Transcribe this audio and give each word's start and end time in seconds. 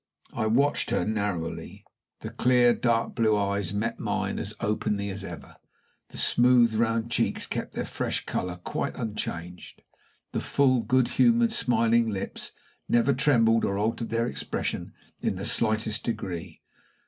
I 0.33 0.47
watched 0.47 0.89
her 0.89 1.05
narrowly. 1.05 1.85
The 2.21 2.31
clear, 2.31 2.73
dark 2.73 3.13
blue 3.13 3.37
eyes 3.37 3.71
met 3.71 3.99
mine 3.99 4.39
as 4.39 4.55
openly 4.59 5.11
as 5.11 5.23
ever. 5.23 5.57
The 6.09 6.17
smooth, 6.17 6.73
round 6.73 7.11
cheeks 7.11 7.45
kept 7.45 7.75
their 7.75 7.85
fresh 7.85 8.25
color 8.25 8.55
quite 8.63 8.95
unchanged. 8.97 9.83
The 10.31 10.41
full, 10.41 10.81
good 10.81 11.07
humored, 11.07 11.53
smiling 11.53 12.09
lips 12.09 12.51
never 12.89 13.13
trembled 13.13 13.63
or 13.63 13.77
altered 13.77 14.09
their 14.09 14.25
expression 14.25 14.93
in 15.21 15.35
the 15.35 15.45
slightest 15.45 16.03
degree. 16.03 16.63